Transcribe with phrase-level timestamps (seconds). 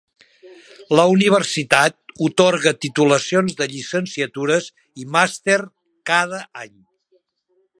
[0.99, 1.99] La universitat
[2.29, 4.71] atorga titulacions de llicenciatures
[5.03, 5.59] i màster
[6.13, 6.75] cada any.